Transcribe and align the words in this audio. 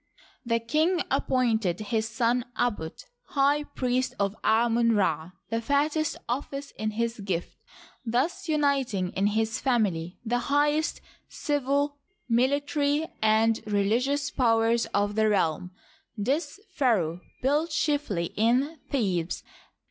The 0.43 0.59
kine 0.59 1.03
appointed 1.11 1.79
his 1.79 2.09
son 2.09 2.45
Aauput 2.57 3.05
high 3.35 3.65
priest 3.65 4.15
of 4.19 4.35
Amon 4.43 4.93
Ra, 4.95 5.29
the 5.51 5.61
fattest 5.61 6.17
office 6.27 6.71
in 6.75 6.89
his 6.97 7.19
gift, 7.19 7.55
thus 8.03 8.49
uniting 8.49 9.11
in 9.11 9.27
his 9.27 9.61
family 9.61 10.17
the 10.25 10.39
highest 10.49 11.01
civil, 11.29 11.97
military, 12.27 13.09
and 13.21 13.61
religious 13.67 14.31
powers 14.31 14.87
of 14.87 15.13
the 15.13 15.29
realm. 15.29 15.69
This 16.17 16.59
pharaoh 16.73 17.21
built 17.43 17.69
chiefly 17.69 18.33
in 18.35 18.79
Thebes. 18.89 19.43